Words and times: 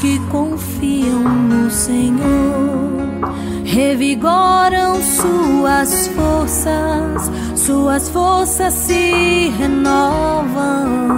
que 0.00 0.18
confiam 0.30 1.22
no 1.22 1.70
Senhor 1.70 2.98
revigoram 3.64 5.00
suas 5.02 6.08
forças, 6.08 7.30
suas 7.54 8.08
forças 8.08 8.72
se 8.72 9.52
renovam. 9.58 11.08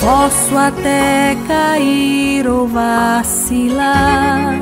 Posso 0.00 0.56
até 0.56 1.36
cair 1.48 2.46
ou 2.46 2.68
vacilar, 2.68 4.54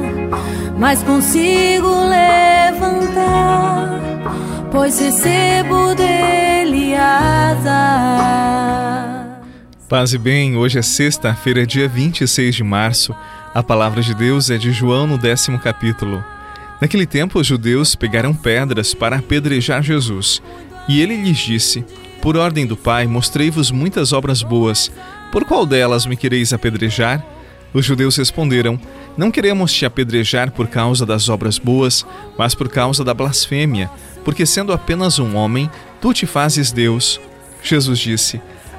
mas 0.78 1.02
consigo 1.02 1.88
levantar, 2.08 4.00
pois 4.72 4.98
recebo 4.98 5.94
dele 5.94 6.94
asas. 6.96 7.93
Paz 9.88 10.14
e 10.14 10.18
bem, 10.18 10.56
hoje 10.56 10.78
é 10.78 10.82
sexta-feira, 10.82 11.66
dia 11.66 11.86
26 11.86 12.54
de 12.54 12.64
março. 12.64 13.14
A 13.54 13.62
palavra 13.62 14.00
de 14.00 14.14
Deus 14.14 14.48
é 14.48 14.56
de 14.56 14.72
João 14.72 15.06
no 15.06 15.18
décimo 15.18 15.58
capítulo. 15.58 16.24
Naquele 16.80 17.04
tempo, 17.04 17.38
os 17.38 17.46
judeus 17.46 17.94
pegaram 17.94 18.32
pedras 18.32 18.94
para 18.94 19.16
apedrejar 19.16 19.82
Jesus. 19.82 20.40
E 20.88 21.02
ele 21.02 21.14
lhes 21.16 21.36
disse: 21.36 21.84
Por 22.22 22.34
ordem 22.34 22.66
do 22.66 22.78
Pai, 22.78 23.06
mostrei-vos 23.06 23.70
muitas 23.70 24.14
obras 24.14 24.42
boas 24.42 24.90
por 25.30 25.44
qual 25.44 25.66
delas 25.66 26.06
me 26.06 26.16
quereis 26.16 26.54
apedrejar? 26.54 27.22
Os 27.74 27.84
judeus 27.84 28.16
responderam: 28.16 28.80
Não 29.18 29.30
queremos 29.30 29.70
te 29.70 29.84
apedrejar 29.84 30.50
por 30.50 30.66
causa 30.66 31.04
das 31.04 31.28
obras 31.28 31.58
boas, 31.58 32.06
mas 32.38 32.54
por 32.54 32.70
causa 32.70 33.04
da 33.04 33.12
blasfêmia, 33.12 33.90
porque 34.24 34.46
sendo 34.46 34.72
apenas 34.72 35.18
um 35.18 35.36
homem, 35.36 35.70
tu 36.00 36.14
te 36.14 36.24
fazes 36.24 36.72
Deus. 36.72 37.20
Jesus 37.62 37.98
disse: 37.98 38.40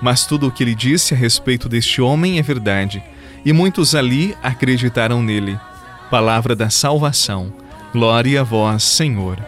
mas 0.00 0.24
tudo 0.24 0.48
o 0.48 0.50
que 0.50 0.62
ele 0.62 0.74
disse 0.74 1.14
a 1.14 1.16
respeito 1.16 1.68
deste 1.68 2.00
homem 2.00 2.38
é 2.38 2.42
verdade. 2.42 3.02
E 3.44 3.52
muitos 3.52 3.94
ali 3.94 4.36
acreditaram 4.42 5.22
nele. 5.22 5.58
Palavra 6.10 6.54
da 6.56 6.70
salvação. 6.70 7.52
Glória 7.92 8.40
a 8.40 8.44
vós, 8.44 8.82
Senhor. 8.82 9.38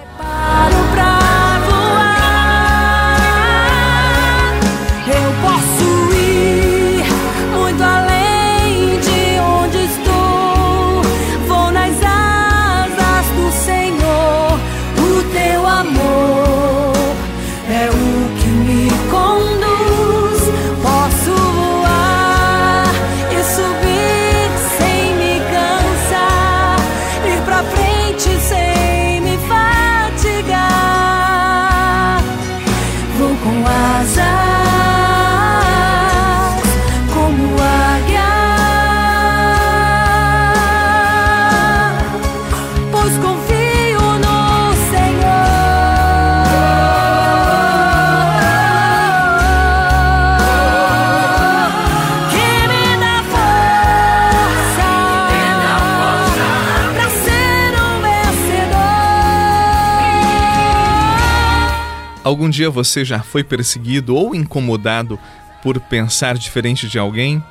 Algum 62.30 62.48
dia 62.48 62.70
você 62.70 63.04
já 63.04 63.24
foi 63.24 63.42
perseguido 63.42 64.14
ou 64.14 64.36
incomodado 64.36 65.18
por 65.64 65.80
pensar 65.80 66.38
diferente 66.38 66.86
de 66.86 66.96
alguém? 66.96 67.42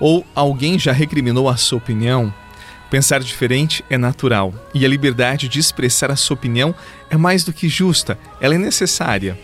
Ou 0.00 0.26
alguém 0.34 0.78
já 0.78 0.90
recriminou 0.90 1.50
a 1.50 1.56
sua 1.58 1.76
opinião? 1.76 2.32
Pensar 2.90 3.20
diferente 3.20 3.84
é 3.90 3.98
natural 3.98 4.54
e 4.72 4.86
a 4.86 4.88
liberdade 4.88 5.48
de 5.48 5.58
expressar 5.58 6.10
a 6.10 6.16
sua 6.16 6.32
opinião 6.32 6.74
é 7.10 7.16
mais 7.18 7.44
do 7.44 7.52
que 7.52 7.68
justa, 7.68 8.18
ela 8.40 8.54
é 8.54 8.58
necessária. 8.58 9.38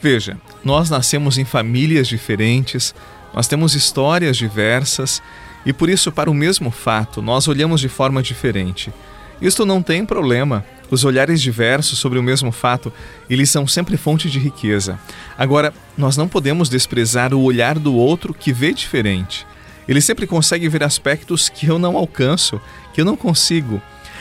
Veja, 0.00 0.38
nós 0.64 0.88
nascemos 0.88 1.36
em 1.36 1.44
famílias 1.44 2.08
diferentes, 2.08 2.94
nós 3.34 3.46
temos 3.46 3.74
histórias 3.74 4.38
diversas 4.38 5.22
e 5.66 5.72
por 5.74 5.90
isso, 5.90 6.10
para 6.10 6.30
o 6.30 6.34
mesmo 6.34 6.70
fato, 6.70 7.20
nós 7.20 7.46
olhamos 7.46 7.78
de 7.78 7.90
forma 7.90 8.22
diferente. 8.22 8.90
Isto 9.38 9.66
não 9.66 9.82
tem 9.82 10.06
problema. 10.06 10.64
Os 10.90 11.04
olhares 11.04 11.40
diversos 11.40 11.98
sobre 11.98 12.18
o 12.18 12.22
mesmo 12.22 12.50
fato, 12.50 12.92
eles 13.28 13.48
são 13.48 13.66
sempre 13.66 13.96
fonte 13.96 14.28
de 14.28 14.38
riqueza. 14.38 14.98
Agora, 15.38 15.72
nós 15.96 16.16
não 16.16 16.26
podemos 16.26 16.68
desprezar 16.68 17.32
o 17.32 17.42
olhar 17.42 17.78
do 17.78 17.94
outro 17.94 18.34
que 18.34 18.52
vê 18.52 18.72
diferente. 18.72 19.46
Ele 19.86 20.00
sempre 20.00 20.26
consegue 20.26 20.68
ver 20.68 20.82
aspectos 20.82 21.48
que 21.48 21.66
eu 21.66 21.78
não 21.78 21.96
alcanço, 21.96 22.60
que 22.92 23.00
eu 23.00 23.04
não 23.04 23.16
consigo. 23.16 23.80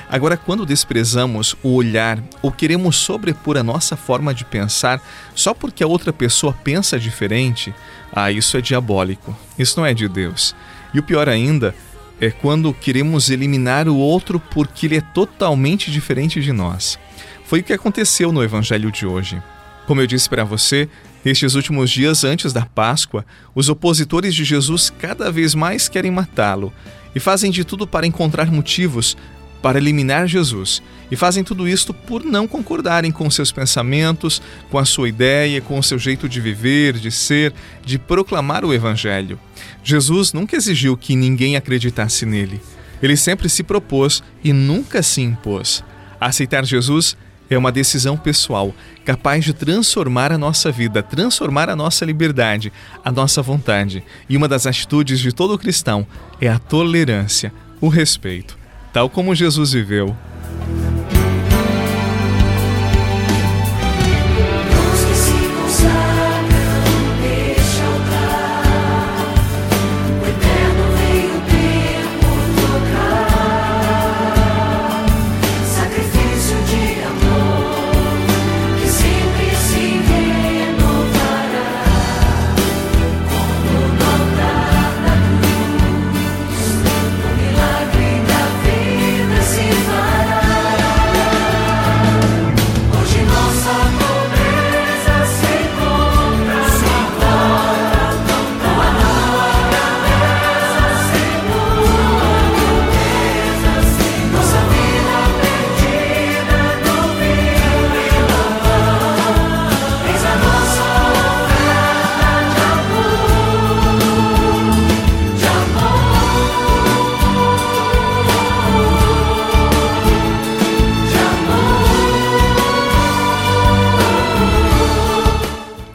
Agora, 0.09 0.35
quando 0.35 0.65
desprezamos 0.65 1.55
o 1.61 1.73
olhar 1.73 2.19
ou 2.41 2.51
queremos 2.51 2.95
sobrepor 2.95 3.57
a 3.57 3.63
nossa 3.63 3.95
forma 3.95 4.33
de 4.33 4.43
pensar 4.43 4.99
só 5.35 5.53
porque 5.53 5.83
a 5.83 5.87
outra 5.87 6.11
pessoa 6.11 6.51
pensa 6.51 6.99
diferente, 6.99 7.73
ah, 8.11 8.31
isso 8.31 8.57
é 8.57 8.61
diabólico. 8.61 9.37
Isso 9.57 9.79
não 9.79 9.85
é 9.85 9.93
de 9.93 10.07
Deus. 10.07 10.55
E 10.93 10.99
o 10.99 11.03
pior 11.03 11.29
ainda 11.29 11.75
é 12.19 12.29
quando 12.29 12.73
queremos 12.73 13.29
eliminar 13.29 13.87
o 13.87 13.95
outro 13.95 14.39
porque 14.39 14.85
ele 14.85 14.97
é 14.97 15.01
totalmente 15.01 15.91
diferente 15.91 16.41
de 16.41 16.51
nós. 16.51 16.99
Foi 17.45 17.61
o 17.61 17.63
que 17.63 17.73
aconteceu 17.73 18.31
no 18.31 18.43
evangelho 18.43 18.91
de 18.91 19.05
hoje. 19.05 19.41
Como 19.87 20.01
eu 20.01 20.07
disse 20.07 20.29
para 20.29 20.43
você, 20.43 20.87
nestes 21.23 21.55
últimos 21.55 21.89
dias 21.89 22.23
antes 22.23 22.53
da 22.53 22.65
Páscoa, 22.65 23.25
os 23.55 23.69
opositores 23.69 24.35
de 24.35 24.43
Jesus 24.43 24.91
cada 24.99 25.31
vez 25.31 25.55
mais 25.55 25.89
querem 25.89 26.11
matá-lo 26.11 26.71
e 27.15 27.19
fazem 27.19 27.49
de 27.49 27.63
tudo 27.63 27.87
para 27.87 28.05
encontrar 28.05 28.51
motivos 28.51 29.17
para 29.61 29.77
eliminar 29.77 30.27
Jesus. 30.27 30.81
E 31.11 31.15
fazem 31.15 31.43
tudo 31.43 31.67
isto 31.67 31.93
por 31.93 32.23
não 32.23 32.47
concordarem 32.47 33.11
com 33.11 33.29
seus 33.29 33.51
pensamentos, 33.51 34.41
com 34.69 34.77
a 34.77 34.85
sua 34.85 35.09
ideia, 35.09 35.61
com 35.61 35.79
o 35.79 35.83
seu 35.83 35.97
jeito 35.97 36.29
de 36.29 36.39
viver, 36.39 36.93
de 36.93 37.11
ser, 37.11 37.53
de 37.83 37.97
proclamar 37.97 38.63
o 38.63 38.73
Evangelho. 38.73 39.39
Jesus 39.83 40.33
nunca 40.33 40.55
exigiu 40.55 40.95
que 40.95 41.15
ninguém 41.15 41.55
acreditasse 41.55 42.25
nele. 42.25 42.61
Ele 43.01 43.17
sempre 43.17 43.49
se 43.49 43.63
propôs 43.63 44.21
e 44.43 44.53
nunca 44.53 45.01
se 45.01 45.21
impôs. 45.21 45.83
Aceitar 46.19 46.65
Jesus 46.65 47.17
é 47.49 47.57
uma 47.57 47.71
decisão 47.71 48.15
pessoal, 48.15 48.75
capaz 49.03 49.43
de 49.43 49.53
transformar 49.53 50.31
a 50.31 50.37
nossa 50.37 50.71
vida, 50.71 51.01
transformar 51.01 51.69
a 51.69 51.75
nossa 51.75 52.05
liberdade, 52.05 52.71
a 53.03 53.11
nossa 53.11 53.41
vontade. 53.41 54.03
E 54.29 54.37
uma 54.37 54.47
das 54.47 54.67
atitudes 54.67 55.19
de 55.19 55.31
todo 55.31 55.57
cristão 55.57 56.05
é 56.39 56.47
a 56.47 56.59
tolerância, 56.59 57.51
o 57.81 57.87
respeito 57.87 58.58
tal 58.91 59.09
como 59.09 59.35
Jesus 59.35 59.73
viveu. 59.73 60.15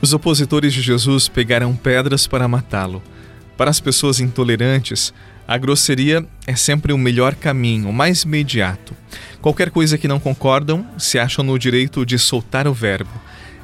Os 0.04 0.12
opositores 0.12 0.74
de 0.74 0.82
Jesus 0.82 1.28
pegaram 1.28 1.74
pedras 1.74 2.26
para 2.26 2.46
matá-lo. 2.46 3.02
Para 3.56 3.70
as 3.70 3.80
pessoas 3.80 4.20
intolerantes, 4.20 5.14
a 5.48 5.56
grosseria 5.56 6.26
é 6.46 6.54
sempre 6.54 6.92
o 6.92 6.98
melhor 6.98 7.34
caminho, 7.34 7.88
o 7.88 7.92
mais 7.92 8.24
imediato. 8.24 8.94
Qualquer 9.40 9.70
coisa 9.70 9.96
que 9.96 10.06
não 10.06 10.20
concordam, 10.20 10.86
se 10.98 11.18
acham 11.18 11.42
no 11.42 11.58
direito 11.58 12.04
de 12.04 12.18
soltar 12.18 12.68
o 12.68 12.74
verbo. 12.74 13.18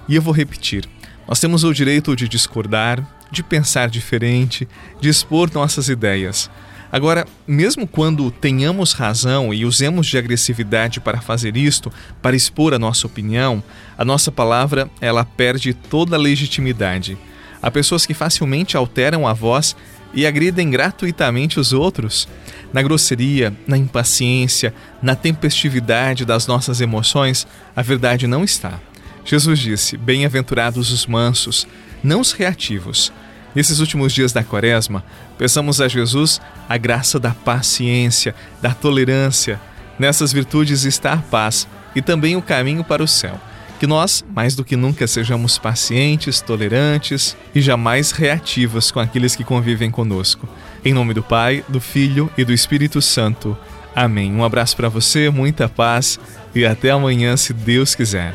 E 0.09 0.17
eu 0.17 0.23
vou 0.23 0.33
repetir: 0.33 0.89
nós 1.29 1.39
temos 1.39 1.63
o 1.63 1.75
direito 1.75 2.17
de 2.17 2.27
discordar, 2.27 3.07
de 3.31 3.43
pensar 3.43 3.91
diferente, 3.91 4.67
de 4.99 5.11
expor 5.11 5.51
nossas 5.53 5.91
ideias. 5.91 6.51
Agora, 6.93 7.25
mesmo 7.47 7.87
quando 7.87 8.31
tenhamos 8.31 8.93
razão 8.93 9.55
e 9.55 9.65
usemos 9.65 10.07
de 10.07 10.19
agressividade 10.19 10.99
para 11.01 11.21
fazer 11.21 11.57
isto, 11.57 11.93
para 12.21 12.35
expor 12.35 12.75
a 12.75 12.79
nossa 12.79 13.07
opinião, 13.07 13.63
a 13.97 14.05
nossa 14.05 14.33
palavra 14.33 14.91
ela 15.01 15.25
perde 15.25 15.73
toda 15.73 16.17
a 16.17 16.19
legitimidade. 16.19 17.17
Há 17.63 17.71
pessoas 17.71 18.07
que 18.07 18.15
facilmente 18.15 18.77
alteram 18.77 19.27
a 19.27 19.33
voz 19.33 19.77
e 20.13 20.27
agridem 20.27 20.69
gratuitamente 20.69 21.61
os 21.61 21.73
outros. 21.73 22.29
Na 22.73 22.83
grosseria, 22.83 23.55
na 23.67 23.77
impaciência, 23.77 24.75
na 25.01 25.15
tempestividade 25.15 26.25
das 26.25 26.47
nossas 26.47 26.81
emoções, 26.81 27.47
a 27.77 27.83
verdade 27.83 28.27
não 28.27 28.43
está. 28.43 28.81
Jesus 29.25 29.59
disse: 29.59 29.97
Bem-aventurados 29.97 30.91
os 30.91 31.07
mansos, 31.07 31.67
não 32.03 32.21
os 32.21 32.33
reativos. 32.33 33.13
Nesses 33.55 33.81
últimos 33.81 34.13
dias 34.13 34.33
da 34.33 34.45
Quaresma, 34.45 35.05
peçamos 35.37 35.81
a 35.81 35.89
Jesus 35.89 36.41
a 36.69 36.77
graça 36.77 37.19
da 37.19 37.31
paciência, 37.31 38.35
da 38.63 38.73
tolerância. 38.73 39.61
Nessas 39.99 40.33
virtudes 40.33 40.85
está 40.85 41.15
a 41.15 41.19
paz 41.19 41.67
e 41.95 42.01
também 42.01 42.37
o 42.37 42.43
caminho 42.43 42.85
para 42.85 43.03
o 43.03 43.09
céu. 43.09 43.39
Que 43.81 43.87
nós, 43.87 44.25
mais 44.35 44.55
do 44.55 44.65
que 44.65 44.77
nunca, 44.77 45.07
sejamos 45.07 45.59
pacientes, 45.59 46.41
tolerantes 46.41 47.37
e 47.55 47.61
jamais 47.63 48.11
reativos 48.11 48.91
com 48.91 49.01
aqueles 49.01 49.35
que 49.35 49.43
convivem 49.43 49.91
conosco. 49.91 50.47
Em 50.85 50.93
nome 50.93 51.15
do 51.15 51.23
Pai, 51.23 51.65
do 51.67 51.81
Filho 51.81 52.31
e 52.37 52.45
do 52.45 52.53
Espírito 52.53 53.01
Santo. 53.01 53.57
Amém. 53.97 54.33
Um 54.33 54.45
abraço 54.45 54.77
para 54.77 54.89
você, 54.89 55.31
muita 55.31 55.69
paz 55.69 56.21
e 56.55 56.65
até 56.65 56.91
amanhã, 56.91 57.37
se 57.37 57.53
Deus 57.53 57.95
quiser. 57.95 58.35